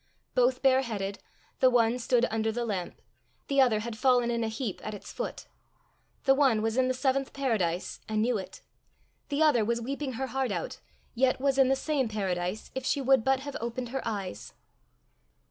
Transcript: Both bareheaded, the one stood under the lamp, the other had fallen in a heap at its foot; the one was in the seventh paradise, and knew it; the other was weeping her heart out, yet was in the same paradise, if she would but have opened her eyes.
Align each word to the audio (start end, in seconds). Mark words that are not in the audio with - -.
Both 0.33 0.63
bareheaded, 0.63 1.19
the 1.59 1.69
one 1.69 1.99
stood 1.99 2.25
under 2.31 2.51
the 2.51 2.65
lamp, 2.65 2.99
the 3.47 3.61
other 3.61 3.81
had 3.81 3.95
fallen 3.95 4.31
in 4.31 4.43
a 4.43 4.47
heap 4.47 4.81
at 4.83 4.95
its 4.95 5.13
foot; 5.13 5.45
the 6.23 6.33
one 6.33 6.63
was 6.63 6.75
in 6.75 6.87
the 6.87 6.95
seventh 6.95 7.33
paradise, 7.33 7.99
and 8.09 8.23
knew 8.23 8.39
it; 8.39 8.61
the 9.29 9.43
other 9.43 9.63
was 9.63 9.79
weeping 9.79 10.13
her 10.13 10.25
heart 10.25 10.51
out, 10.51 10.79
yet 11.13 11.39
was 11.39 11.59
in 11.59 11.67
the 11.67 11.75
same 11.75 12.07
paradise, 12.07 12.71
if 12.73 12.83
she 12.83 12.99
would 12.99 13.23
but 13.23 13.41
have 13.41 13.55
opened 13.61 13.89
her 13.89 14.01
eyes. 14.03 14.55